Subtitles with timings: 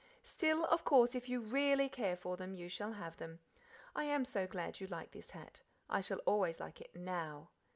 [0.23, 3.37] Still, of course, if you REALLY care for them you shall have them.
[3.95, 5.61] I am so glad you like this hat.
[5.91, 7.49] I shall always like it NOW.